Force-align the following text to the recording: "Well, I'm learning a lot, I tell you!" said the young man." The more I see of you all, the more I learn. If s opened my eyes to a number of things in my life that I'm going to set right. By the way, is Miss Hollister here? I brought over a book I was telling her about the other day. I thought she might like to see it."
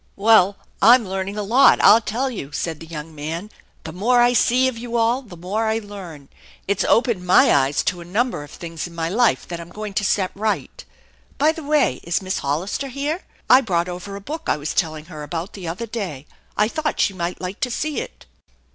"Well, 0.15 0.57
I'm 0.81 1.07
learning 1.07 1.37
a 1.37 1.43
lot, 1.43 1.79
I 1.79 1.99
tell 1.99 2.31
you!" 2.31 2.51
said 2.51 2.79
the 2.79 2.87
young 2.87 3.13
man." 3.13 3.51
The 3.83 3.91
more 3.91 4.19
I 4.19 4.33
see 4.33 4.67
of 4.67 4.75
you 4.75 4.97
all, 4.97 5.21
the 5.21 5.37
more 5.37 5.67
I 5.67 5.77
learn. 5.77 6.27
If 6.67 6.79
s 6.79 6.85
opened 6.89 7.23
my 7.23 7.53
eyes 7.53 7.83
to 7.83 8.01
a 8.01 8.03
number 8.03 8.43
of 8.43 8.49
things 8.49 8.87
in 8.87 8.95
my 8.95 9.09
life 9.09 9.47
that 9.47 9.59
I'm 9.59 9.69
going 9.69 9.93
to 9.93 10.03
set 10.03 10.31
right. 10.33 10.83
By 11.37 11.51
the 11.51 11.63
way, 11.63 11.99
is 12.01 12.19
Miss 12.19 12.39
Hollister 12.39 12.87
here? 12.87 13.21
I 13.47 13.61
brought 13.61 13.87
over 13.87 14.15
a 14.15 14.21
book 14.21 14.45
I 14.49 14.57
was 14.57 14.73
telling 14.73 15.05
her 15.05 15.21
about 15.21 15.53
the 15.53 15.67
other 15.67 15.85
day. 15.85 16.25
I 16.57 16.67
thought 16.67 16.99
she 17.01 17.13
might 17.13 17.39
like 17.39 17.59
to 17.59 17.69
see 17.69 17.99
it." 18.01 18.25